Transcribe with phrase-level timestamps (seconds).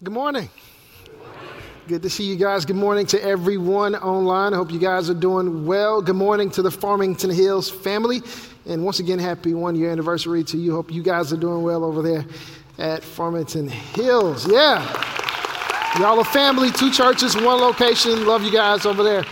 [0.00, 0.48] Good morning.
[1.86, 2.64] Good to see you guys.
[2.64, 4.52] Good morning to everyone online.
[4.52, 6.02] I hope you guys are doing well.
[6.02, 8.20] Good morning to the Farmington Hills family.
[8.66, 10.72] And once again, happy one year anniversary to you.
[10.72, 12.24] Hope you guys are doing well over there
[12.78, 14.50] at Farmington Hills.
[14.50, 14.80] Yeah.
[16.00, 18.26] Y'all a family, two churches, one location.
[18.26, 19.24] Love you guys over there.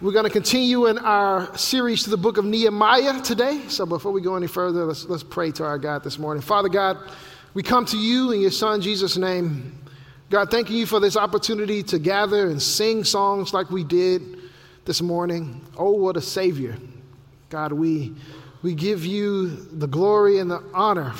[0.00, 3.62] We're going to continue in our series to the book of Nehemiah today.
[3.68, 6.40] So before we go any further, let's, let's pray to our God this morning.
[6.40, 6.96] Father God,
[7.58, 9.76] we come to you in your Son Jesus' name.
[10.30, 14.22] God, thanking you for this opportunity to gather and sing songs like we did
[14.84, 15.60] this morning.
[15.76, 16.76] Oh, what a Savior.
[17.50, 18.14] God, we,
[18.62, 21.12] we give you the glory and the honor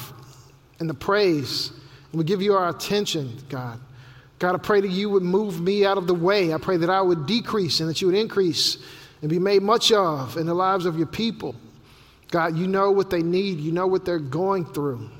[0.78, 1.72] and the praise.
[2.12, 3.80] And we give you our attention, God.
[4.38, 6.54] God, I pray that you would move me out of the way.
[6.54, 8.78] I pray that I would decrease and that you would increase
[9.22, 11.56] and be made much of in the lives of your people.
[12.30, 15.10] God, you know what they need, you know what they're going through.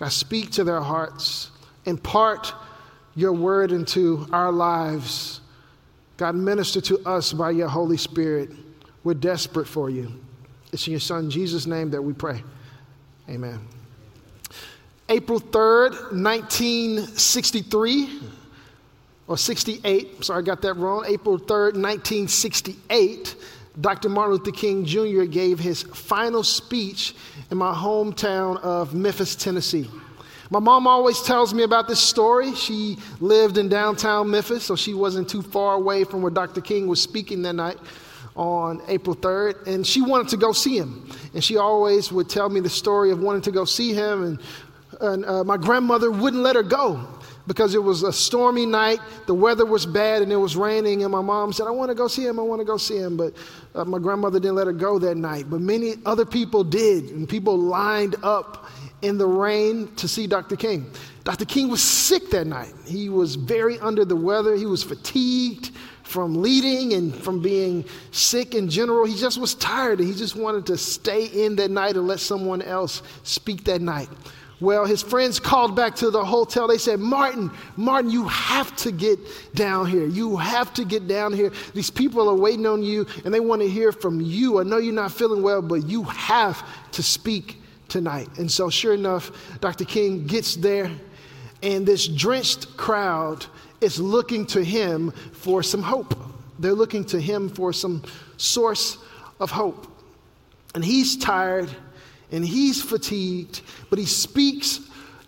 [0.00, 1.50] God, speak to their hearts,
[1.84, 2.54] impart
[3.14, 5.42] your word into our lives.
[6.16, 8.48] God, minister to us by your Holy Spirit.
[9.04, 10.10] We're desperate for you.
[10.72, 12.42] It's in your Son, Jesus' name, that we pray.
[13.28, 13.60] Amen.
[15.10, 18.20] April 3rd, 1963,
[19.26, 21.04] or 68, sorry, I got that wrong.
[21.06, 23.36] April 3rd, 1968,
[23.78, 24.08] Dr.
[24.08, 25.24] Martin Luther King Jr.
[25.24, 27.14] gave his final speech
[27.50, 29.88] in my hometown of Memphis, Tennessee.
[30.50, 32.54] My mom always tells me about this story.
[32.54, 36.60] She lived in downtown Memphis, so she wasn't too far away from where Dr.
[36.60, 37.78] King was speaking that night
[38.36, 41.08] on April 3rd, and she wanted to go see him.
[41.34, 44.40] And she always would tell me the story of wanting to go see him, and,
[45.00, 47.06] and uh, my grandmother wouldn't let her go
[47.50, 51.02] because it was a stormy night, the weather was bad, and it was raining.
[51.02, 52.96] And my mom said, I want to go see him, I want to go see
[52.96, 53.16] him.
[53.16, 53.34] But
[53.74, 55.50] uh, my grandmother didn't let her go that night.
[55.50, 58.68] But many other people did, and people lined up
[59.02, 60.54] in the rain to see Dr.
[60.54, 60.92] King.
[61.24, 61.44] Dr.
[61.44, 62.72] King was sick that night.
[62.86, 65.72] He was very under the weather, he was fatigued
[66.04, 69.04] from leading and from being sick in general.
[69.06, 72.20] He just was tired and he just wanted to stay in that night and let
[72.20, 74.08] someone else speak that night.
[74.60, 76.68] Well, his friends called back to the hotel.
[76.68, 79.18] They said, Martin, Martin, you have to get
[79.54, 80.06] down here.
[80.06, 81.50] You have to get down here.
[81.72, 84.60] These people are waiting on you and they want to hear from you.
[84.60, 86.62] I know you're not feeling well, but you have
[86.92, 87.56] to speak
[87.88, 88.28] tonight.
[88.38, 89.84] And so, sure enough, Dr.
[89.84, 90.90] King gets there,
[91.62, 93.44] and this drenched crowd
[93.80, 96.18] is looking to him for some hope.
[96.58, 98.02] They're looking to him for some
[98.36, 98.98] source
[99.40, 99.86] of hope.
[100.74, 101.70] And he's tired
[102.32, 104.80] and he's fatigued, but he speaks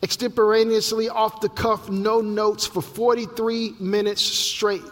[0.02, 4.82] extemporaneously off the cuff, no notes for 43 minutes straight.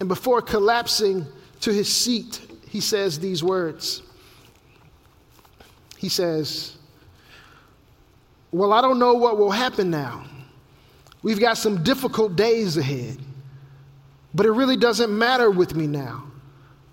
[0.00, 1.26] And before collapsing
[1.60, 4.02] to his seat, he says these words.
[5.96, 6.76] He says,
[8.52, 10.24] Well, I don't know what will happen now.
[11.22, 13.18] We've got some difficult days ahead.
[14.34, 16.24] But it really doesn't matter with me now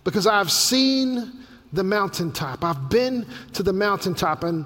[0.06, 2.64] because I've seen the mountaintop.
[2.64, 4.66] I've been to the mountaintop and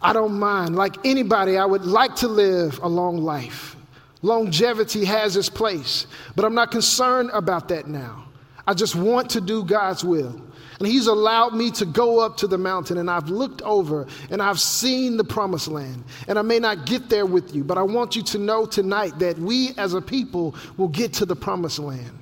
[0.00, 0.76] I don't mind.
[0.76, 3.76] Like anybody, I would like to live a long life.
[4.22, 8.26] Longevity has its place, but I'm not concerned about that now.
[8.66, 10.40] I just want to do God's will.
[10.78, 14.42] And He's allowed me to go up to the mountain, and I've looked over and
[14.42, 16.04] I've seen the promised land.
[16.28, 19.18] And I may not get there with you, but I want you to know tonight
[19.18, 22.18] that we as a people will get to the promised land.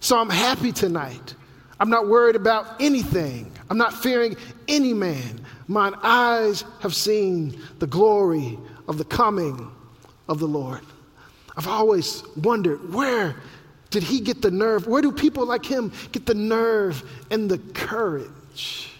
[0.00, 1.34] So I'm happy tonight.
[1.78, 3.52] I'm not worried about anything.
[3.70, 4.36] I'm not fearing
[4.66, 5.40] any man.
[5.68, 8.58] Mine eyes have seen the glory
[8.88, 9.70] of the coming
[10.28, 10.80] of the Lord.
[11.56, 13.36] I've always wondered where
[13.90, 14.86] did he get the nerve?
[14.88, 18.90] Where do people like him get the nerve and the courage?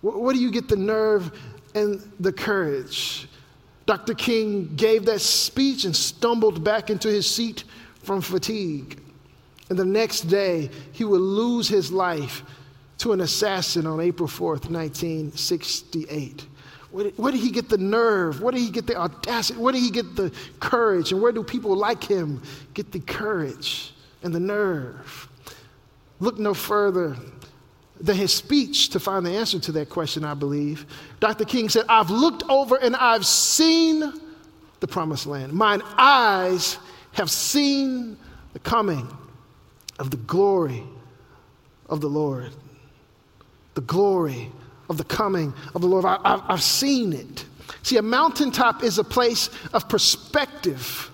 [0.00, 1.36] Where do you get the nerve
[1.74, 3.28] and the courage?
[3.86, 4.14] Dr.
[4.14, 7.64] King gave that speech and stumbled back into his seat
[8.02, 9.00] from fatigue.
[9.70, 12.44] And the next day, he would lose his life
[12.98, 16.46] to an assassin on April 4th, 1968.
[16.90, 18.42] Where did, where did, he get the nerve?
[18.42, 19.58] Where did he get the audacity?
[19.58, 20.30] Where did he get the
[20.60, 21.10] courage?
[21.10, 22.42] And where do people like him
[22.74, 25.28] get the courage and the nerve?
[26.20, 27.16] Look no further
[27.98, 30.86] than his speech to find the answer to that question, I believe.
[31.18, 31.44] Dr.
[31.44, 34.12] King said, I've looked over and I've seen
[34.80, 35.52] the promised land.
[35.52, 36.78] Mine eyes
[37.12, 38.16] have seen
[38.52, 39.08] the coming
[39.98, 40.82] of the glory
[41.88, 42.50] of the Lord.
[43.74, 44.50] The glory
[44.88, 46.04] of the coming of the Lord.
[46.04, 47.46] I, have seen it.
[47.82, 51.10] See, a mountaintop is a place of perspective,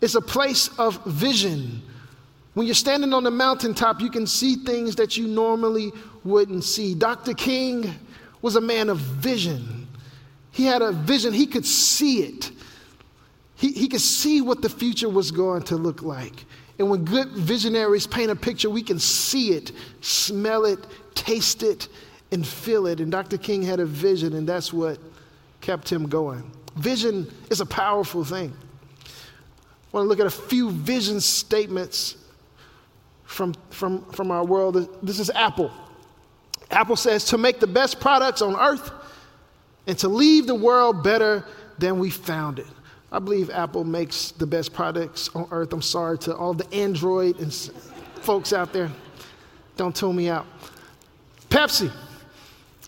[0.00, 1.82] it's a place of vision.
[2.54, 5.90] When you're standing on the mountaintop, you can see things that you normally
[6.22, 6.94] wouldn't see.
[6.94, 7.32] Dr.
[7.32, 7.94] King
[8.42, 9.88] was a man of vision.
[10.50, 12.50] He had a vision, he could see it.
[13.56, 16.44] He, he could see what the future was going to look like.
[16.78, 20.80] And when good visionaries paint a picture, we can see it, smell it,
[21.14, 21.88] taste it,
[22.32, 23.00] and feel it.
[23.00, 23.38] And Dr.
[23.38, 24.98] King had a vision, and that's what
[25.60, 26.50] kept him going.
[26.76, 28.52] Vision is a powerful thing.
[29.04, 32.16] I want to look at a few vision statements
[33.24, 34.88] from, from, from our world.
[35.02, 35.70] This is Apple.
[36.70, 38.90] Apple says to make the best products on earth
[39.86, 41.44] and to leave the world better
[41.78, 42.66] than we found it.
[43.10, 45.74] I believe Apple makes the best products on earth.
[45.74, 47.52] I'm sorry to all the Android and
[48.22, 48.90] folks out there.
[49.76, 50.46] Don't tune me out.
[51.52, 51.92] Pepsi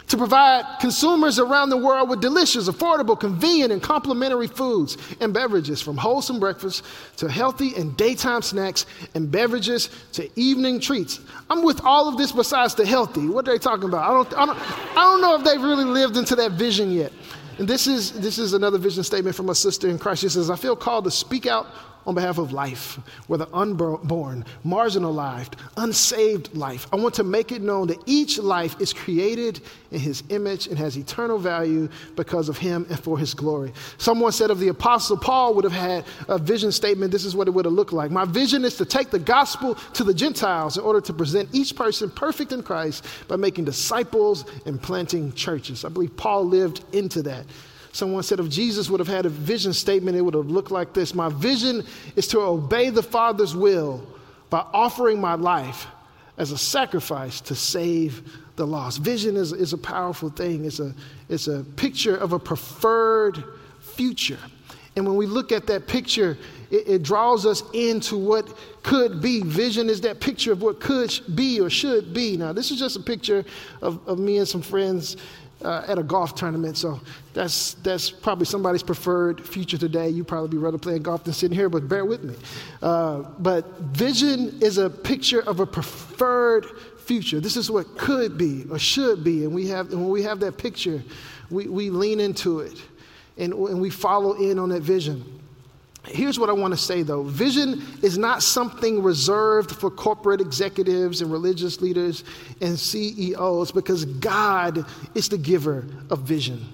[0.06, 5.82] to provide consumers around the world with delicious, affordable, convenient, and complimentary foods and beverages,
[5.82, 6.84] from wholesome breakfast
[7.16, 11.20] to healthy and daytime snacks and beverages to evening treats.
[11.50, 13.28] I'm with all of this besides the healthy.
[13.28, 14.08] What are they talking about?
[14.08, 17.12] I don't, I don't, I don't know if they've really lived into that vision yet.
[17.58, 20.22] And this is, this is another vision statement from a sister in Christ.
[20.22, 21.66] She says, I feel called to speak out
[22.06, 26.86] on behalf of life, whether unborn, marginalized, unsaved life.
[26.92, 29.60] I want to make it known that each life is created
[29.90, 33.72] in his image and has eternal value because of him and for his glory.
[33.98, 37.12] Someone said of the apostle Paul would have had a vision statement.
[37.12, 38.10] This is what it would have looked like.
[38.10, 41.74] My vision is to take the gospel to the Gentiles in order to present each
[41.76, 45.84] person perfect in Christ by making disciples and planting churches.
[45.84, 47.46] I believe Paul lived into that.
[47.94, 50.92] Someone said if Jesus would have had a vision statement, it would have looked like
[50.92, 51.86] this My vision
[52.16, 54.04] is to obey the Father's will
[54.50, 55.86] by offering my life
[56.36, 59.00] as a sacrifice to save the lost.
[59.00, 60.92] Vision is, is a powerful thing, it's a,
[61.28, 63.44] it's a picture of a preferred
[63.78, 64.40] future.
[64.96, 66.36] And when we look at that picture,
[66.72, 69.42] it, it, draws us into what could be.
[69.42, 72.36] Vision is that picture of what could be or should be.
[72.36, 73.44] Now, this is just a picture
[73.82, 75.16] of, of me and some friends
[75.62, 76.76] uh, at a golf tournament.
[76.76, 77.00] So
[77.32, 80.08] that's, that's probably somebody's preferred future today.
[80.08, 82.34] You probably be rather playing golf than sitting here, but bear with me.
[82.82, 86.66] Uh, but vision is a picture of a preferred
[86.98, 87.40] future.
[87.40, 89.44] This is what could be or should be.
[89.44, 91.02] And, we have, and when we have that picture,
[91.50, 92.80] we, we lean into it
[93.36, 95.40] and, and we follow in on that vision.
[96.06, 101.22] Here's what I want to say though vision is not something reserved for corporate executives
[101.22, 102.24] and religious leaders
[102.60, 104.84] and CEOs because God
[105.14, 106.64] is the giver of vision.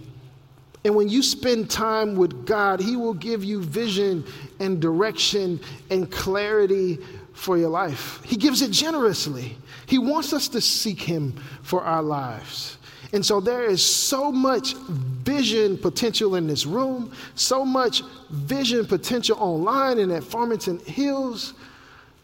[0.85, 4.25] And when you spend time with God, He will give you vision
[4.59, 5.61] and direction
[5.91, 6.99] and clarity
[7.35, 8.21] for your life.
[8.25, 9.57] He gives it generously.
[9.87, 12.79] He wants us to seek Him for our lives.
[13.13, 19.37] And so there is so much vision potential in this room, so much vision potential
[19.41, 21.55] online and at Farmington Hills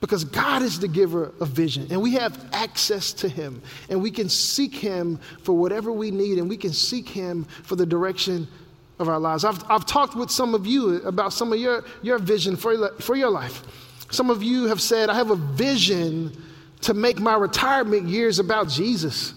[0.00, 4.10] because God is the giver of vision and we have access to Him and we
[4.10, 8.46] can seek Him for whatever we need and we can seek Him for the direction
[8.98, 9.44] of our lives.
[9.44, 13.16] I've, I've talked with some of you about some of your, your vision for, for
[13.16, 13.62] your life.
[14.10, 16.42] Some of you have said, I have a vision
[16.82, 19.34] to make my retirement years about Jesus.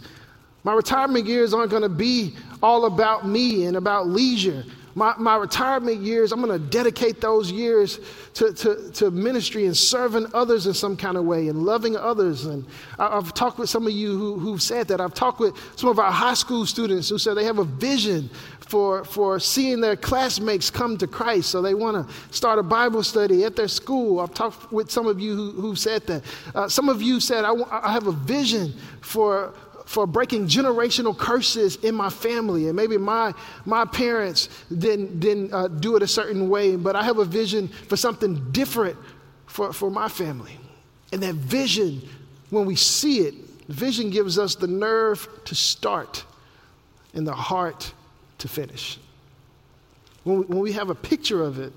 [0.63, 4.65] My retirement years aren't going to be all about me and about leisure.
[4.95, 7.99] My, my retirement years, I'm going to dedicate those years
[8.33, 12.45] to, to, to ministry and serving others in some kind of way and loving others.
[12.45, 12.65] And
[12.97, 14.99] I, have talked with some of you who, who've said that.
[14.99, 18.29] I've talked with some of our high school students who said they have a vision
[18.59, 21.49] for, for seeing their classmates come to Christ.
[21.49, 24.19] So they want to start a Bible study at their school.
[24.19, 26.23] I've talked with some of you who, who said that.
[26.53, 29.53] Uh, some of you said, I, have a vision for,
[29.89, 32.67] for breaking generational curses in my family.
[32.67, 33.33] And maybe my,
[33.65, 37.69] my parents didn't, didn't uh, do it a certain way, but I have a vision
[37.87, 38.95] for something different
[39.47, 40.55] for, for my family.
[41.11, 42.07] And that vision,
[42.51, 43.33] when we see it,
[43.67, 46.23] vision gives us the nerve to start
[47.15, 47.91] and the heart
[48.37, 48.99] to finish.
[50.23, 51.73] When we, when we have a picture of it,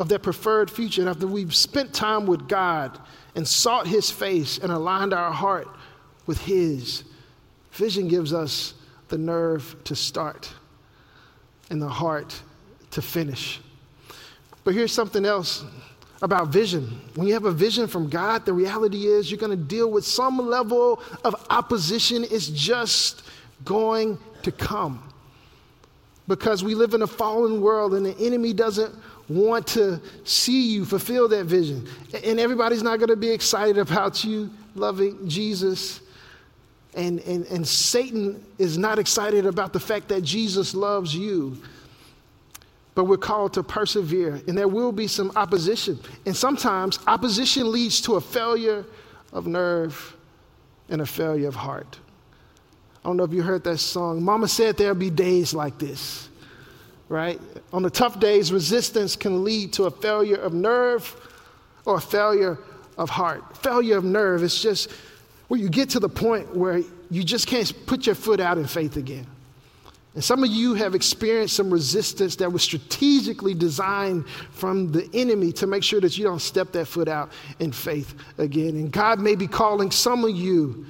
[0.00, 2.98] of that preferred future, and after we've spent time with God
[3.36, 5.68] and sought His face and aligned our heart
[6.26, 7.04] with His,
[7.72, 8.74] Vision gives us
[9.08, 10.52] the nerve to start
[11.70, 12.40] and the heart
[12.92, 13.60] to finish.
[14.64, 15.64] But here's something else
[16.20, 17.00] about vision.
[17.14, 20.04] When you have a vision from God, the reality is you're going to deal with
[20.04, 22.24] some level of opposition.
[22.30, 23.22] It's just
[23.64, 25.02] going to come.
[26.26, 28.94] Because we live in a fallen world and the enemy doesn't
[29.28, 31.86] want to see you fulfill that vision.
[32.24, 36.00] And everybody's not going to be excited about you loving Jesus
[36.98, 41.56] and, and, and Satan is not excited about the fact that Jesus loves you.
[42.96, 46.00] But we're called to persevere, and there will be some opposition.
[46.26, 48.84] And sometimes opposition leads to a failure
[49.32, 50.16] of nerve
[50.88, 51.98] and a failure of heart.
[53.04, 54.20] I don't know if you heard that song.
[54.22, 56.28] Mama said there'll be days like this.
[57.08, 57.40] right?
[57.72, 61.14] On the tough days, resistance can lead to a failure of nerve
[61.84, 62.58] or a failure
[62.96, 63.56] of heart.
[63.58, 64.90] Failure of nerve is just
[65.48, 68.66] where you get to the point where you just can't put your foot out in
[68.66, 69.26] faith again.
[70.14, 75.52] And some of you have experienced some resistance that was strategically designed from the enemy
[75.52, 78.70] to make sure that you don't step that foot out in faith again.
[78.70, 80.86] And God may be calling some of you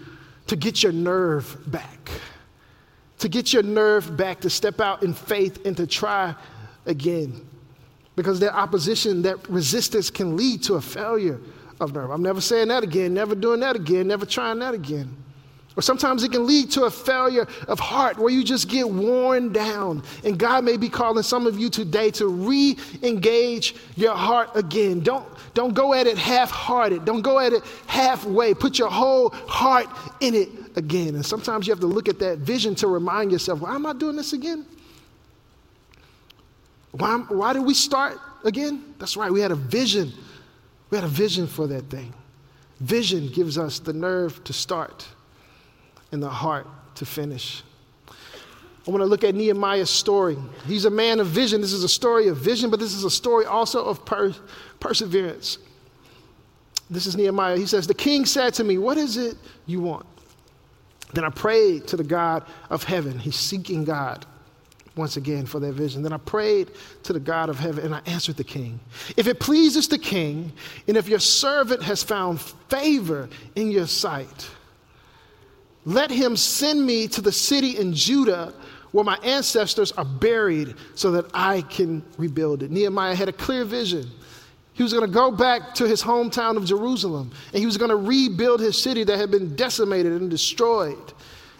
[0.46, 2.10] to get your nerve back,
[3.18, 6.34] to get your nerve back, to step out in faith and to try
[6.86, 7.46] again.
[8.16, 11.38] Because that opposition, that resistance can lead to a failure
[11.80, 12.10] of nerve.
[12.10, 15.16] I'm never saying that again, never doing that again, never trying that again.
[15.78, 19.52] Or sometimes it can lead to a failure of heart where you just get worn
[19.52, 20.02] down.
[20.24, 24.98] And God may be calling some of you today to re engage your heart again.
[24.98, 28.54] Don't, don't go at it half hearted, don't go at it halfway.
[28.54, 29.86] Put your whole heart
[30.18, 31.14] in it again.
[31.14, 33.92] And sometimes you have to look at that vision to remind yourself why am I
[33.92, 34.66] doing this again?
[36.90, 38.94] Why, why did we start again?
[38.98, 40.12] That's right, we had a vision.
[40.90, 42.12] We had a vision for that thing.
[42.80, 45.06] Vision gives us the nerve to start
[46.12, 46.66] and the heart
[46.96, 47.62] to finish.
[48.08, 50.38] I want to look at Nehemiah's story.
[50.66, 51.60] He's a man of vision.
[51.60, 54.34] This is a story of vision, but this is a story also of per-
[54.80, 55.58] perseverance.
[56.88, 57.58] This is Nehemiah.
[57.58, 60.06] He says, The king said to me, What is it you want?
[61.12, 63.18] Then I prayed to the God of heaven.
[63.18, 64.24] He's seeking God
[64.98, 66.02] once again for that vision.
[66.02, 66.72] Then I prayed
[67.04, 68.78] to the God of heaven and I answered the king.
[69.16, 70.52] If it pleases the king,
[70.86, 74.50] and if your servant has found favor in your sight,
[75.84, 78.52] let him send me to the city in Judah
[78.92, 82.70] where my ancestors are buried so that I can rebuild it.
[82.70, 84.10] Nehemiah had a clear vision.
[84.72, 87.90] He was going to go back to his hometown of Jerusalem and he was going
[87.90, 91.12] to rebuild his city that had been decimated and destroyed.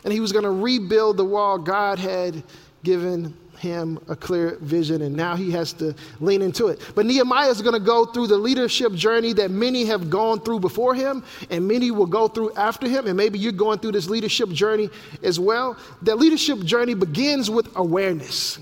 [0.04, 2.42] And he was going to rebuild the wall God had
[2.88, 6.80] given him a clear vision, and now he has to lean into it.
[6.95, 10.61] But Nehemiah is going to go through the leadership journey that many have gone through
[10.61, 13.07] before him, and many will go through after him.
[13.07, 14.88] And maybe you're going through this leadership journey
[15.23, 15.76] as well.
[16.00, 18.59] That leadership journey begins with awareness.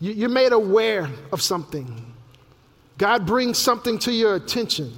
[0.00, 2.14] You're made aware of something.
[2.96, 4.90] God brings something to your attention,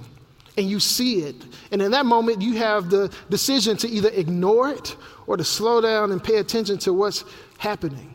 [0.57, 1.35] and you see it.
[1.73, 4.95] And in that moment, you have the decision to either ignore it
[5.27, 7.25] or to slow down and pay attention to what's
[7.59, 8.13] happening.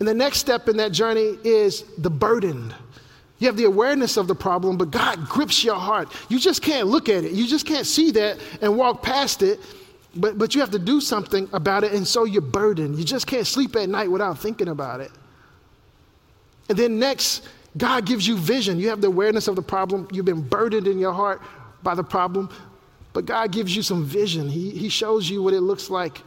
[0.00, 2.74] And the next step in that journey is the burden.
[3.38, 6.12] You have the awareness of the problem, but God grips your heart.
[6.28, 7.32] You just can't look at it.
[7.32, 9.60] You just can't see that and walk past it,
[10.14, 12.96] but, but you have to do something about it, and so you're burdened.
[12.96, 15.10] You just can't sleep at night without thinking about it.
[16.68, 18.78] And then next, God gives you vision.
[18.78, 20.08] You have the awareness of the problem.
[20.12, 21.42] You've been burdened in your heart
[21.82, 22.50] by the problem,
[23.12, 24.48] but God gives you some vision.
[24.48, 26.22] He, he shows you what it looks like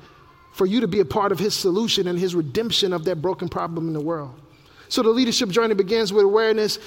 [0.54, 3.50] for you to be a part of his solution and his redemption of that broken
[3.50, 4.34] problem in the world.
[4.88, 6.78] So the leadership journey begins with awareness,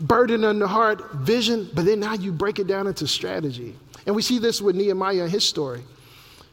[0.00, 3.76] burden on the heart, vision, but then now you break it down into strategy.
[4.06, 5.82] And we see this with Nehemiah and his story.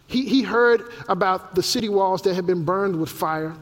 [0.08, 3.56] He, he heard about the city walls that had been burned with fire.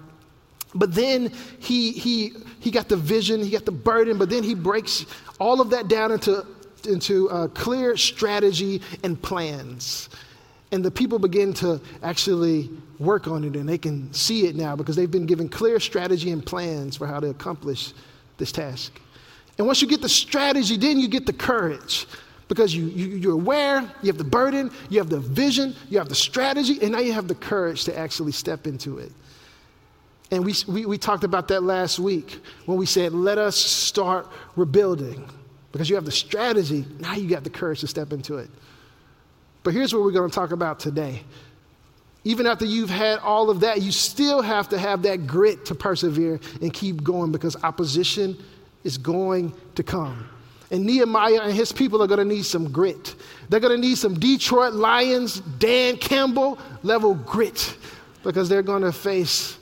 [0.74, 4.56] But then he, he, he got the vision, he got the burden, but then he
[4.56, 5.06] breaks
[5.39, 6.46] all of that down into,
[6.88, 10.10] into a clear strategy and plans.
[10.71, 12.69] And the people begin to actually
[13.00, 16.31] work on it and they can see it now because they've been given clear strategy
[16.31, 17.93] and plans for how to accomplish
[18.38, 19.00] this task.
[19.57, 22.05] And once you get the strategy, then you get the courage
[22.47, 26.09] because you, you, are aware, you have the burden, you have the vision, you have
[26.09, 29.12] the strategy, and now you have the courage to actually step into it.
[30.31, 34.27] And we, we, we talked about that last week when we said, let us start
[34.55, 35.29] rebuilding.
[35.71, 38.50] Because you have the strategy, now you got the courage to step into it.
[39.67, 41.24] But here's what we're going to talk about today.
[42.24, 45.75] Even after you've had all of that, you still have to have that grit to
[45.75, 48.41] persevere and keep going because opposition
[48.86, 50.29] is going to come.
[50.71, 53.15] And Nehemiah and his people are going to need some grit.
[53.50, 57.75] They're going to need some Detroit Lions, Dan Campbell level grit
[58.24, 59.57] because they're going to face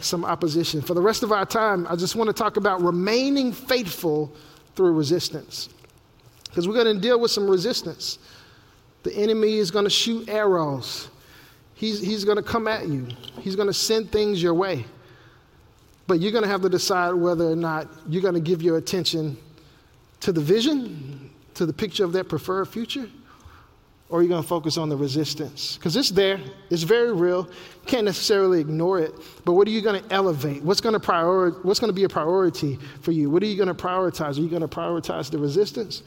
[0.00, 0.82] some opposition.
[0.82, 4.34] For the rest of our time, I just want to talk about remaining faithful
[4.74, 5.70] through resistance
[6.44, 8.18] because we're going to deal with some resistance.
[9.06, 11.06] The enemy is going to shoot arrows.
[11.74, 13.06] He's, he's going to come at you.
[13.40, 14.84] He's going to send things your way.
[16.08, 18.78] But you're going to have to decide whether or not you're going to give your
[18.78, 19.36] attention
[20.18, 23.08] to the vision, to the picture of that preferred future,
[24.08, 25.76] or you're going to focus on the resistance.
[25.76, 27.48] Because it's there, it's very real.
[27.86, 29.14] Can't necessarily ignore it.
[29.44, 30.64] But what are you going to elevate?
[30.64, 33.30] What's going to, priori- what's going to be a priority for you?
[33.30, 34.36] What are you going to prioritize?
[34.36, 36.02] Are you going to prioritize the resistance,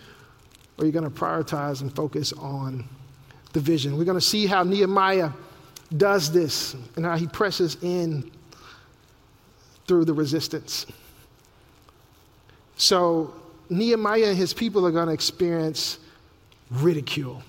[0.80, 2.88] or are you going to prioritize and focus on
[3.52, 3.98] the vision?
[3.98, 5.32] We're going to see how Nehemiah
[5.96, 8.32] does this and how he presses in
[9.88, 10.86] through the resistance.
[12.78, 13.34] So
[13.70, 16.00] Nehemiah and his people are going to experience
[16.72, 17.44] ridicule.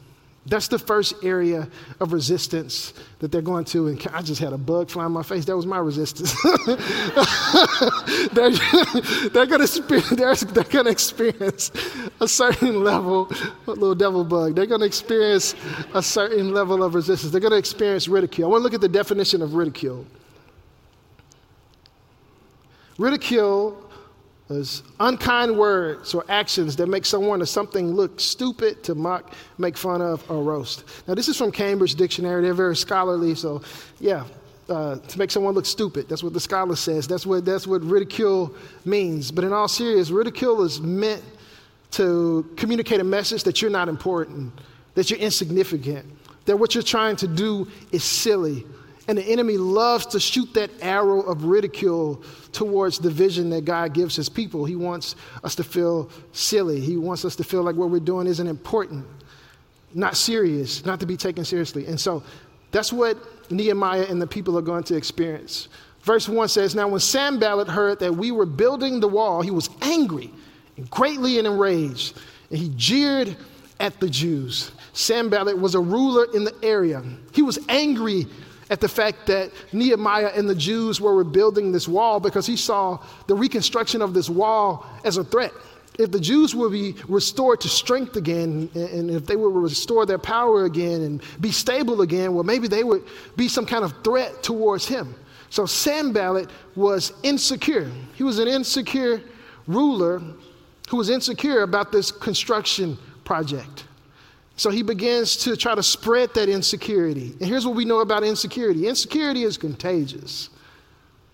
[0.46, 1.68] That's the first area
[2.00, 3.88] of resistance that they're going to.
[3.88, 5.44] And I just had a bug fly in my face.
[5.44, 6.34] That was my resistance.
[8.32, 8.50] they're,
[9.28, 11.70] they're going to experience
[12.20, 13.30] a certain level,
[13.66, 14.54] a little devil bug.
[14.56, 15.54] They're going to experience
[15.94, 17.32] a certain level of resistance.
[17.32, 18.48] They're going to experience ridicule.
[18.48, 20.06] I want to look at the definition of ridicule.
[22.98, 23.89] Ridicule
[24.50, 29.76] is unkind words or actions that make someone or something look stupid, to mock, make
[29.76, 30.84] fun of, or roast.
[31.06, 32.42] Now, this is from Cambridge Dictionary.
[32.42, 33.62] They're very scholarly, so
[33.98, 34.24] yeah,
[34.68, 36.08] uh, to make someone look stupid.
[36.08, 37.08] That's what the scholar says.
[37.08, 38.54] That's what, that's what ridicule
[38.84, 39.30] means.
[39.30, 41.22] But in all seriousness, ridicule is meant
[41.92, 44.52] to communicate a message that you're not important,
[44.94, 46.06] that you're insignificant,
[46.44, 48.64] that what you're trying to do is silly
[49.10, 53.92] and the enemy loves to shoot that arrow of ridicule towards the vision that God
[53.92, 54.64] gives his people.
[54.64, 56.78] He wants us to feel silly.
[56.78, 59.04] He wants us to feel like what we're doing isn't important,
[59.94, 61.86] not serious, not to be taken seriously.
[61.86, 62.22] And so
[62.70, 63.18] that's what
[63.50, 65.66] Nehemiah and the people are going to experience.
[66.02, 69.70] Verse 1 says Now, when Sanballat heard that we were building the wall, he was
[69.82, 70.30] angry
[70.76, 72.16] and greatly enraged,
[72.50, 73.36] and he jeered
[73.80, 74.70] at the Jews.
[74.92, 77.02] Sanballat was a ruler in the area.
[77.32, 78.28] He was angry
[78.70, 82.98] at the fact that Nehemiah and the Jews were rebuilding this wall because he saw
[83.26, 85.52] the reconstruction of this wall as a threat.
[85.98, 90.18] If the Jews would be restored to strength again, and if they would restore their
[90.18, 93.02] power again and be stable again, well, maybe they would
[93.36, 95.14] be some kind of threat towards him.
[95.50, 97.90] So Sanballat was insecure.
[98.14, 99.20] He was an insecure
[99.66, 100.22] ruler
[100.88, 103.84] who was insecure about this construction project.
[104.60, 107.32] So he begins to try to spread that insecurity.
[107.40, 110.50] And here's what we know about insecurity insecurity is contagious.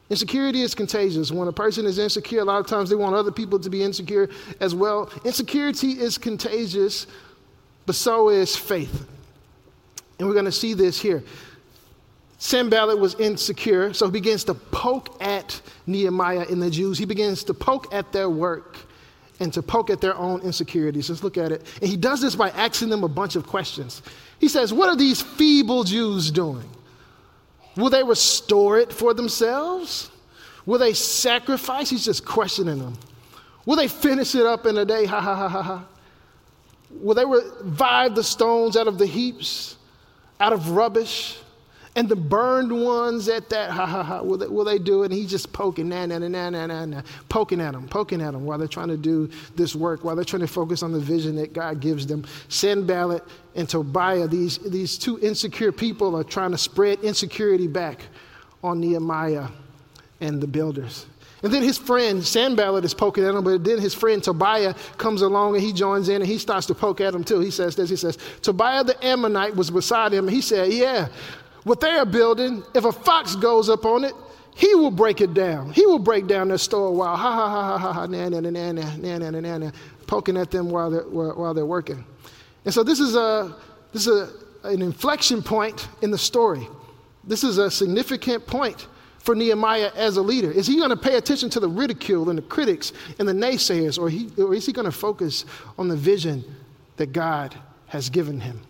[0.09, 1.33] Insecurity is contagious.
[1.33, 3.83] When a person is insecure, a lot of times they want other people to be
[3.83, 4.30] insecure
[4.61, 5.11] as well.
[5.25, 7.09] Insecurity is contagious,
[7.85, 9.09] but so is faith.
[10.21, 11.25] And we're going to see this here.
[12.39, 16.97] Sanballat was insecure, so he begins to poke at Nehemiah and the Jews.
[16.97, 18.76] He begins to poke at their work
[19.40, 21.10] and to poke at their own insecurities.
[21.10, 21.66] Let's look at it.
[21.80, 24.02] And he does this by asking them a bunch of questions.
[24.40, 26.68] He says, What are these feeble Jews doing?
[27.76, 30.10] Will they restore it for themselves?
[30.64, 31.90] Will they sacrifice?
[31.90, 32.94] He's just questioning them.
[33.66, 35.04] Will they finish it up in a day?
[35.04, 35.84] Ha ha ha ha ha.
[36.90, 39.76] Will they revive the stones out of the heaps,
[40.40, 41.38] out of rubbish?
[41.97, 45.06] And the burned ones at that, ha ha ha, will they, will they do it?
[45.06, 48.32] And he's just poking, na na na na na na poking at them, poking at
[48.32, 51.00] them while they're trying to do this work, while they're trying to focus on the
[51.00, 52.26] vision that God gives them.
[52.49, 58.02] Sanballat and Tobiah, these, these two insecure people are trying to spread insecurity back
[58.63, 59.49] on Nehemiah
[60.21, 61.06] and the builders.
[61.43, 65.23] And then his friend Sanballat is poking at him, but then his friend Tobiah comes
[65.23, 67.41] along and he joins in and he starts to poke at him too.
[67.41, 70.28] He says this, he says, Tobiah the Ammonite was beside him.
[70.28, 71.09] He said, Yeah,
[71.67, 74.15] what they are building, if a fox goes up on it,
[74.55, 75.73] he will break it down.
[75.73, 78.39] He will break down their store while ha ha ha ha ha ha na na
[78.39, 79.71] na na na na na na
[80.07, 82.05] poking at them while they're while they're working.
[82.65, 83.57] And so this is a
[83.93, 84.31] this is
[84.63, 86.69] a, an inflection point in the story.
[87.25, 88.87] This is a significant point
[89.19, 90.52] for Nehemiah as a leader.
[90.52, 93.99] Is he going to pay attention to the ridicule and the critics and the naysayers,
[93.99, 95.45] or, he, or is he going to focus
[95.76, 96.45] on the vision
[96.97, 97.57] that God
[97.89, 98.61] has given him?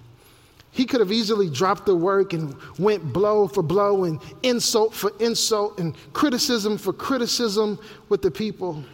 [0.76, 5.10] He could have easily dropped the work and went blow for blow and insult for
[5.20, 7.78] insult and criticism for criticism
[8.10, 8.84] with the people.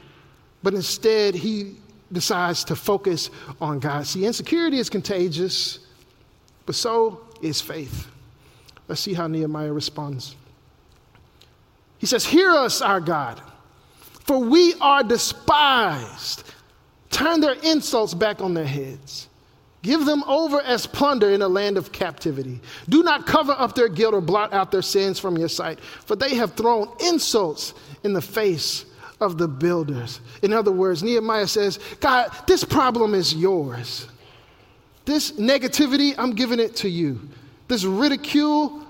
[0.62, 1.74] But instead, he
[2.12, 4.06] decides to focus on God.
[4.06, 5.80] See, insecurity is contagious,
[6.66, 8.06] but so is faith.
[8.86, 10.36] Let's see how Nehemiah responds.
[11.98, 13.42] He says, Hear us, our God,
[14.20, 16.44] for we are despised.
[17.10, 19.26] Turn their insults back on their heads.
[19.82, 22.60] Give them over as plunder in a land of captivity.
[22.88, 26.14] Do not cover up their guilt or blot out their sins from your sight, for
[26.14, 28.84] they have thrown insults in the face
[29.20, 30.20] of the builders.
[30.42, 34.08] In other words, Nehemiah says, God, this problem is yours.
[35.04, 37.20] This negativity, I'm giving it to you.
[37.66, 38.86] This ridicule,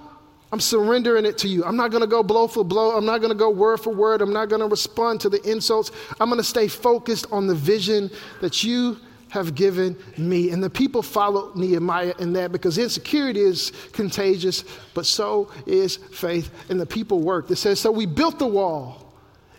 [0.53, 1.65] I'm surrendering it to you.
[1.65, 2.95] I'm not going to go blow for blow.
[2.95, 4.21] I'm not going to go word for word.
[4.21, 5.91] I'm not going to respond to the insults.
[6.21, 8.11] I'm going to stay focused on the vision
[8.43, 8.99] that you
[9.33, 10.51] have given me.
[10.51, 16.51] And the people followed Nehemiah in that because insecurity is contagious, but so is faith.
[16.69, 17.51] And the people worked.
[17.51, 19.11] It says, So we built the wall,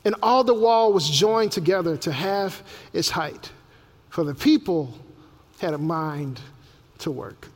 [0.06, 2.62] and all the wall was joined together to have
[2.94, 3.50] its height.
[4.10, 4.94] For the people
[5.60, 6.40] had a mind
[7.00, 7.48] to work.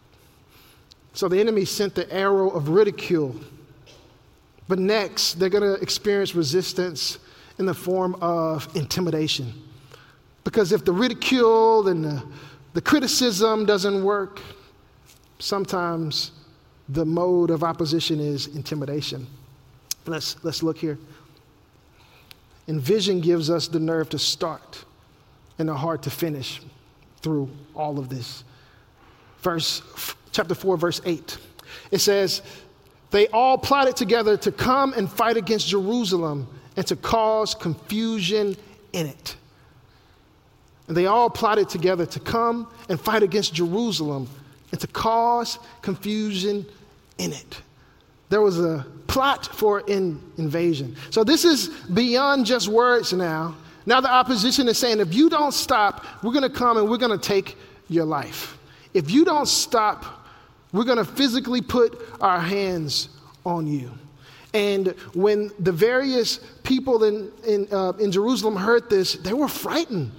[1.13, 3.35] So the enemy sent the arrow of ridicule.
[4.67, 7.19] But next, they're going to experience resistance
[7.59, 9.53] in the form of intimidation.
[10.47, 12.23] Because if the ridicule and the,
[12.71, 14.39] the criticism doesn't work,
[15.39, 16.31] sometimes
[16.87, 19.27] the mode of opposition is intimidation.
[20.05, 20.97] Let's, let's look here.
[22.69, 24.85] And vision gives us the nerve to start
[25.59, 26.61] and the heart to finish
[27.19, 28.45] through all of this.
[29.41, 29.81] Verse,
[30.31, 31.37] chapter 4, verse 8.
[31.91, 32.41] It says,
[33.11, 38.55] They all plotted together to come and fight against Jerusalem and to cause confusion
[38.93, 39.35] in it.
[40.87, 44.29] And they all plotted together to come and fight against Jerusalem
[44.71, 46.65] and to cause confusion
[47.17, 47.61] in it.
[48.29, 50.95] There was a plot for an invasion.
[51.09, 53.55] So this is beyond just words now.
[53.85, 56.97] Now the opposition is saying, if you don't stop, we're going to come and we're
[56.97, 58.57] going to take your life.
[58.93, 60.27] If you don't stop,
[60.73, 63.09] we're going to physically put our hands
[63.45, 63.91] on you.
[64.53, 70.11] And when the various people in, in, uh, in Jerusalem heard this, they were frightened.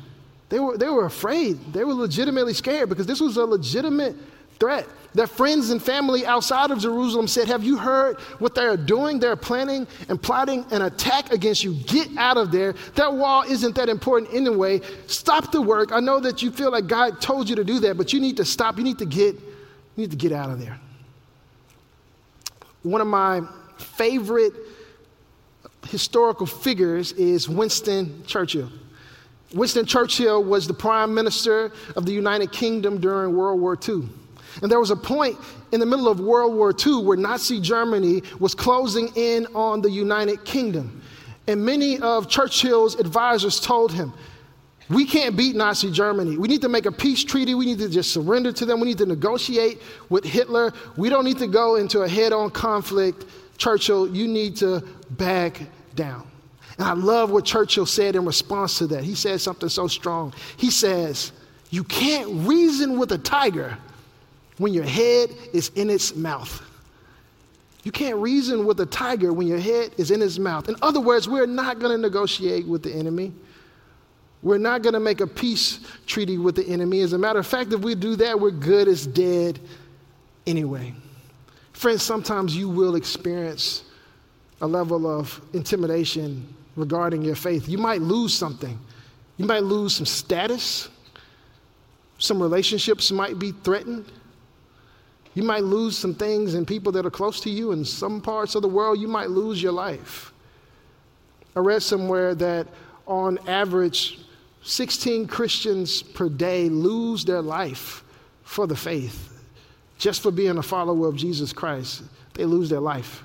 [0.48, 1.72] They were, they were afraid.
[1.72, 4.16] They were legitimately scared because this was a legitimate
[4.58, 4.86] threat.
[5.14, 9.18] Their friends and family outside of Jerusalem said, Have you heard what they're doing?
[9.18, 11.74] They're planning and plotting an attack against you.
[11.74, 12.74] Get out of there.
[12.94, 14.80] That wall isn't that important anyway.
[15.06, 15.92] Stop the work.
[15.92, 18.36] I know that you feel like God told you to do that, but you need
[18.36, 18.76] to stop.
[18.76, 19.42] You need to get, you
[19.96, 20.78] need to get out of there.
[22.82, 23.42] One of my
[23.78, 24.52] favorite
[25.88, 28.70] historical figures is Winston Churchill.
[29.54, 34.08] Winston Churchill was the prime minister of the United Kingdom during World War II.
[34.62, 35.36] And there was a point
[35.72, 39.90] in the middle of World War II where Nazi Germany was closing in on the
[39.90, 41.02] United Kingdom.
[41.46, 44.12] And many of Churchill's advisors told him,
[44.90, 46.38] we can't beat Nazi Germany.
[46.38, 47.54] We need to make a peace treaty.
[47.54, 48.80] We need to just surrender to them.
[48.80, 50.72] We need to negotiate with Hitler.
[50.96, 53.26] We don't need to go into a head on conflict.
[53.58, 55.60] Churchill, you need to back
[55.94, 56.27] down.
[56.78, 59.02] And I love what Churchill said in response to that.
[59.02, 60.32] He said something so strong.
[60.56, 61.32] He says,
[61.70, 63.76] You can't reason with a tiger
[64.58, 66.62] when your head is in its mouth.
[67.82, 70.68] You can't reason with a tiger when your head is in its mouth.
[70.68, 73.32] In other words, we're not going to negotiate with the enemy.
[74.42, 77.00] We're not going to make a peace treaty with the enemy.
[77.00, 79.58] As a matter of fact, if we do that, we're good as dead
[80.46, 80.94] anyway.
[81.72, 83.84] Friends, sometimes you will experience
[84.60, 87.68] a level of intimidation regarding your faith.
[87.68, 88.78] You might lose something.
[89.36, 90.88] You might lose some status.
[92.18, 94.06] Some relationships might be threatened.
[95.34, 97.72] You might lose some things and people that are close to you.
[97.72, 100.32] In some parts of the world, you might lose your life.
[101.54, 102.66] I read somewhere that
[103.06, 104.18] on average,
[104.62, 108.02] 16 Christians per day lose their life
[108.42, 109.42] for the faith.
[109.98, 112.02] Just for being a follower of Jesus Christ,
[112.34, 113.22] they lose their life.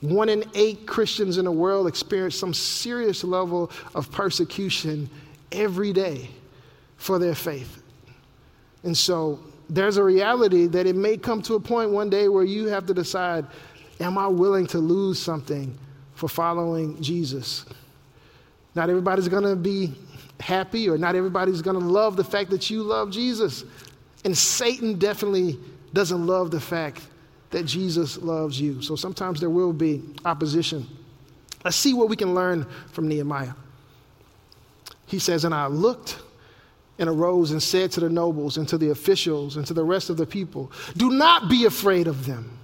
[0.00, 5.10] One in eight Christians in the world experience some serious level of persecution
[5.50, 6.30] every day
[6.96, 7.82] for their faith.
[8.84, 12.44] And so there's a reality that it may come to a point one day where
[12.44, 13.44] you have to decide
[14.00, 15.76] am I willing to lose something
[16.14, 17.66] for following Jesus?
[18.76, 19.92] Not everybody's going to be
[20.38, 23.64] happy, or not everybody's going to love the fact that you love Jesus.
[24.24, 25.58] And Satan definitely
[25.92, 27.02] doesn't love the fact
[27.50, 28.82] that Jesus loves you.
[28.82, 30.86] So sometimes there will be opposition.
[31.64, 33.54] Let's see what we can learn from Nehemiah.
[35.06, 36.18] He says, And I looked
[36.98, 40.10] and arose and said to the nobles and to the officials and to the rest
[40.10, 42.58] of the people, Do not be afraid of them.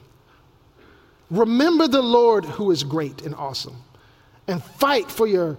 [1.31, 3.77] Remember the Lord who is great and awesome,
[4.47, 5.57] and fight for your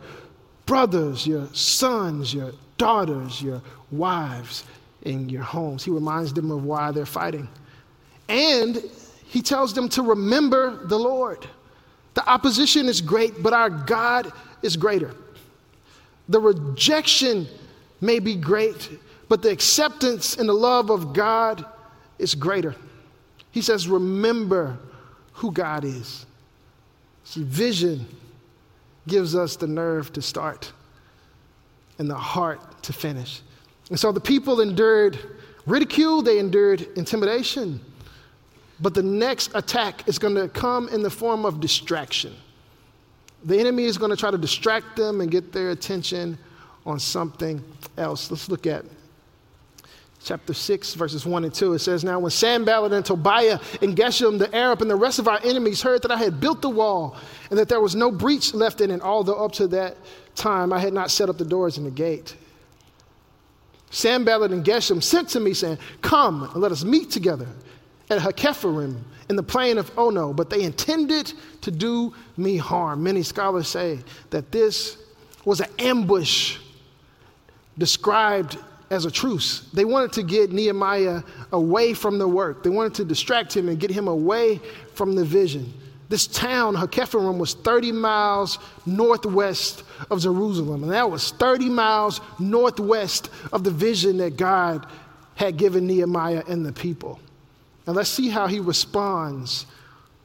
[0.65, 3.61] brothers, your sons, your daughters, your
[3.91, 4.63] wives,
[5.03, 5.83] and your homes.
[5.83, 7.47] He reminds them of why they're fighting.
[8.29, 8.81] And
[9.27, 11.47] he tells them to remember the Lord.
[12.13, 15.13] The opposition is great, but our God is greater.
[16.29, 17.47] The rejection
[18.01, 18.89] may be great,
[19.27, 21.65] but the acceptance and the love of God
[22.17, 22.75] is greater.
[23.51, 24.77] He says, Remember
[25.33, 26.25] who God is.
[27.23, 28.07] See, vision
[29.07, 30.71] gives us the nerve to start
[31.99, 33.41] and the heart to finish.
[33.89, 35.19] And so the people endured
[35.65, 37.79] ridicule, they endured intimidation.
[38.79, 42.33] But the next attack is going to come in the form of distraction.
[43.43, 46.37] The enemy is going to try to distract them and get their attention
[46.85, 47.63] on something
[47.97, 48.29] else.
[48.29, 48.83] Let's look at
[50.23, 51.73] chapter 6, verses 1 and 2.
[51.73, 55.27] It says, Now when Sanballat and Tobiah and Geshem the Arab and the rest of
[55.27, 57.15] our enemies heard that I had built the wall
[57.49, 59.95] and that there was no breach left in it, although up to that
[60.33, 62.35] time I had not set up the doors and the gate.
[63.91, 67.47] Sanballat and Geshem sent to me, saying, Come and let us meet together
[68.09, 68.97] at Hakkephirim
[69.29, 73.03] in the plain of Ono, but they intended to do me harm.
[73.03, 74.97] Many scholars say that this
[75.43, 76.57] was an ambush
[77.77, 78.57] described
[78.91, 79.67] as a truce.
[79.73, 83.79] They wanted to get Nehemiah away from the work, they wanted to distract him and
[83.79, 84.61] get him away
[84.93, 85.73] from the vision.
[86.07, 93.31] This town, Hakkephirim, was 30 miles northwest of Jerusalem, and that was 30 miles northwest
[93.51, 94.85] of the vision that God
[95.33, 97.19] had given Nehemiah and the people.
[97.85, 99.65] Now let's see how he responds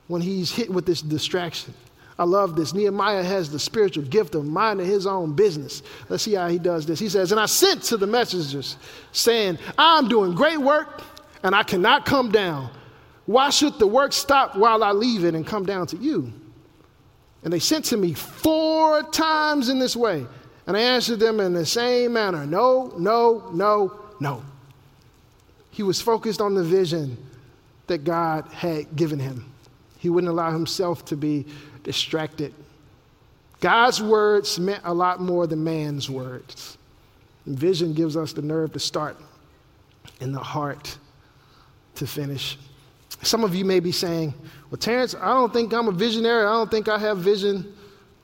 [0.09, 1.75] when he's hit with this distraction.
[2.19, 2.75] I love this.
[2.75, 5.83] Nehemiah has the spiritual gift of minding his own business.
[6.11, 6.99] Let's see how he does this.
[6.99, 8.77] He says, And I sent to the messengers,
[9.13, 11.03] saying, I'm doing great work,
[11.43, 12.71] and I cannot come down.
[13.25, 16.31] Why should the work stop while I leave it and come down to you?
[17.43, 20.27] And they sent to me four times in this way.
[20.67, 24.45] And I answered them in the same manner no, no, no, no.
[25.71, 27.17] He was focused on the vision
[27.91, 29.53] that God had given him.
[29.99, 31.45] He wouldn't allow himself to be
[31.83, 32.55] distracted.
[33.61, 36.79] God's words meant a lot more than man's words.
[37.47, 39.17] Vision gives us the nerve to start
[40.21, 40.97] and the heart
[41.97, 42.57] to finish.
[43.23, 44.35] Some of you may be saying,
[44.71, 46.47] Well, Terence, I don't think I'm a visionary.
[46.47, 47.75] I don't think I have vision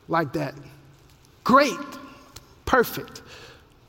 [0.09, 0.55] like that.
[1.45, 1.77] Great,
[2.65, 3.23] perfect,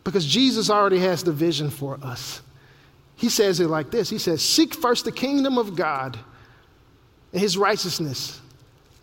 [0.04, 2.42] because Jesus already has the vision for us.
[3.18, 6.18] He says it like this He says, Seek first the kingdom of God
[7.34, 8.40] and his righteousness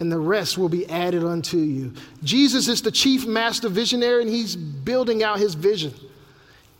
[0.01, 1.93] and the rest will be added unto you.
[2.23, 5.95] Jesus is the chief master visionary, and he's building out his vision.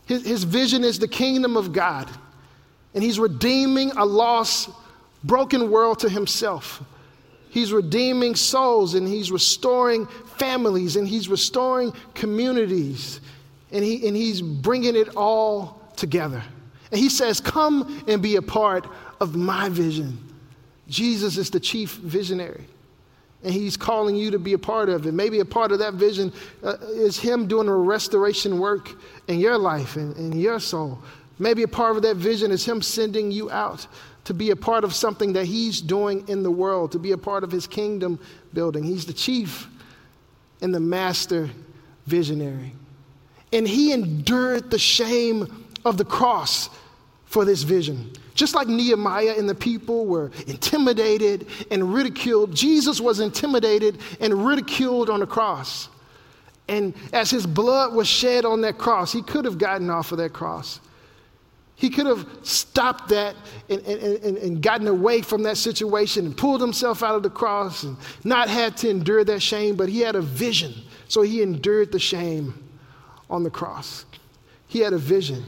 [0.07, 2.11] His, his vision is the kingdom of God,
[2.93, 4.69] and he's redeeming a lost,
[5.23, 6.83] broken world to himself.
[7.51, 13.21] He's redeeming souls, and he's restoring families, and he's restoring communities,
[13.71, 16.43] and, he, and he's bringing it all together.
[16.95, 18.87] And he says, Come and be a part
[19.21, 20.17] of my vision.
[20.87, 22.67] Jesus is the chief visionary
[23.45, 25.13] and He's calling you to be a part of it.
[25.13, 28.91] Maybe a part of that vision uh, is Him doing a restoration work
[29.29, 30.99] in your life and in your soul.
[31.39, 33.87] Maybe a part of that vision is Him sending you out
[34.25, 37.19] to be a part of something that He's doing in the world, to be a
[37.19, 38.19] part of His kingdom
[38.55, 38.83] building.
[38.83, 39.69] He's the chief
[40.63, 41.51] and the master
[42.07, 42.73] visionary.
[43.53, 46.71] And He endured the shame of the cross
[47.35, 48.13] for this vision.
[48.37, 55.11] Just like Nehemiah and the people were intimidated and ridiculed, Jesus was intimidated and ridiculed
[55.11, 55.89] on the cross.
[56.69, 60.19] And as his blood was shed on that cross, he could have gotten off of
[60.19, 60.79] that cross.
[61.75, 63.35] He could have stopped that
[63.69, 67.83] and, and, and, gotten away from that situation and pulled himself out of the cross
[67.83, 70.73] and not had to endure that shame, but he had a vision.
[71.09, 72.55] So he endured the shame
[73.29, 74.05] on the cross.
[74.69, 75.45] He had a vision,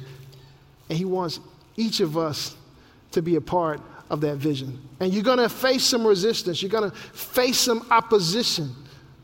[0.89, 1.39] and he wants
[1.77, 2.57] each of us
[3.13, 4.81] to be a part of that vision.
[5.01, 8.75] And you're going to face some resistance, you're going to face some opposition.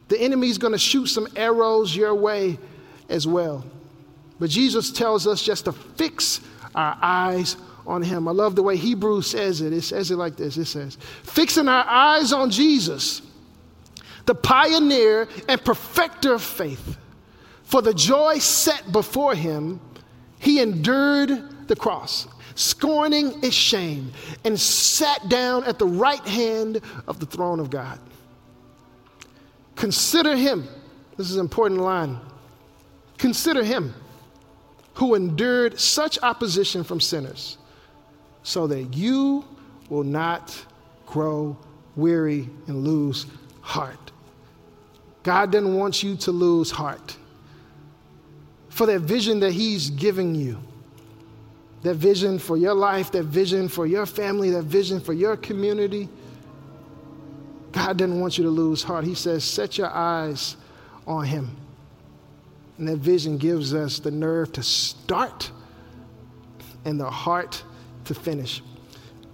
[0.09, 2.59] The enemy's going to shoot some arrows your way
[3.09, 3.65] as well.
[4.39, 6.41] But Jesus tells us just to fix
[6.75, 8.29] our eyes on him.
[8.29, 9.73] I love the way Hebrews says it.
[9.73, 13.23] It says it like this it says, fixing our eyes on Jesus,
[14.27, 16.97] the pioneer and perfecter of faith.
[17.65, 19.81] For the joy set before him,
[20.39, 24.13] he endured the cross scorning its shame,
[24.45, 27.99] and sat down at the right hand of the throne of God.
[29.77, 30.69] Consider him,
[31.17, 32.19] this is an important line.
[33.19, 33.95] Consider him
[34.95, 37.59] who endured such opposition from sinners,
[38.43, 39.45] so that you
[39.89, 40.65] will not
[41.07, 41.57] grow
[41.97, 43.27] weary and lose
[43.61, 44.13] heart.
[45.23, 47.17] God doesn't want you to lose heart
[48.69, 50.59] for that vision that He's giving you
[51.83, 56.09] that vision for your life, that vision for your family, that vision for your community.
[57.73, 59.05] God doesn't want you to lose heart.
[59.05, 60.57] He says, set your eyes
[61.07, 61.57] on Him.
[62.79, 65.51] And that vision gives us the nerve to start
[66.85, 67.63] and the heart
[68.05, 68.63] to finish.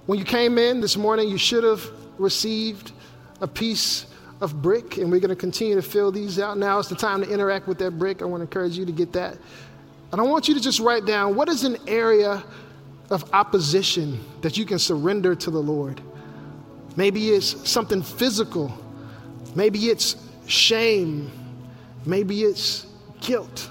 [0.07, 2.93] When you came in this morning, you should have received
[3.41, 4.07] a piece
[4.41, 6.57] of brick, and we're going to continue to fill these out.
[6.59, 8.23] Now is the time to interact with that brick.
[8.23, 9.37] I want to encourage you to get that.
[10.13, 12.43] And I want you to just write down what is an area
[13.11, 16.01] of opposition that you can surrender to the Lord.
[16.97, 18.77] Maybe it's something physical,
[19.55, 20.17] maybe it's
[20.47, 21.31] shame,
[22.05, 22.87] maybe it's
[23.21, 23.71] guilt,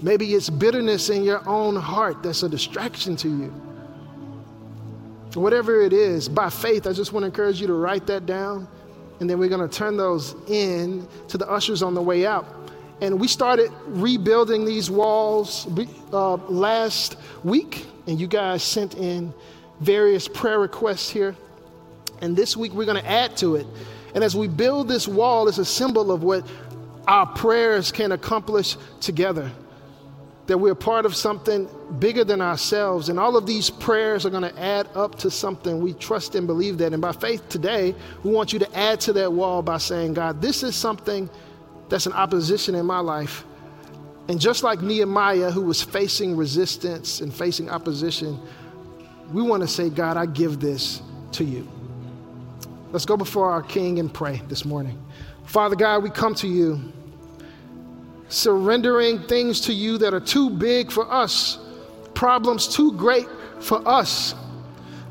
[0.00, 3.54] maybe it's bitterness in your own heart that's a distraction to you.
[5.34, 8.68] Whatever it is, by faith, I just want to encourage you to write that down.
[9.20, 12.46] And then we're going to turn those in to the ushers on the way out.
[13.00, 15.66] And we started rebuilding these walls
[16.12, 19.34] uh, last week, and you guys sent in
[19.80, 21.34] various prayer requests here.
[22.20, 23.66] And this week we're going to add to it.
[24.14, 26.46] And as we build this wall, it's a symbol of what
[27.08, 29.50] our prayers can accomplish together.
[30.46, 33.08] that we're part of something bigger than ourselves.
[33.08, 35.80] And all of these prayers are going to add up to something.
[35.80, 36.92] We trust and believe that.
[36.92, 40.42] And by faith today, we want you to add to that wall by saying, God,
[40.42, 41.30] this is something
[41.92, 43.44] that's an opposition in my life.
[44.28, 48.40] And just like Nehemiah, who was facing resistance and facing opposition,
[49.30, 51.02] we want to say, God, I give this
[51.32, 51.68] to you.
[52.92, 54.98] Let's go before our King and pray this morning.
[55.44, 56.80] Father God, we come to you
[58.30, 61.58] surrendering things to you that are too big for us,
[62.14, 63.26] problems too great
[63.60, 64.34] for us,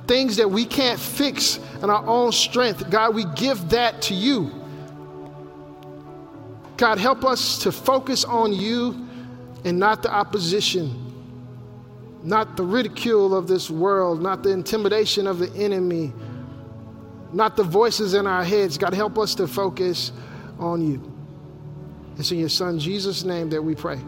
[0.08, 2.90] things that we can't fix in our own strength.
[2.90, 4.61] God, we give that to you.
[6.82, 9.08] God, help us to focus on you
[9.66, 11.14] and not the opposition,
[12.24, 16.12] not the ridicule of this world, not the intimidation of the enemy,
[17.34, 18.80] not the voices in our heads.
[18.80, 20.12] God, help us to focus
[20.58, 21.00] on you.
[22.18, 24.00] It's in your son Jesus' name that we pray.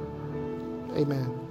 [0.96, 1.43] Amen.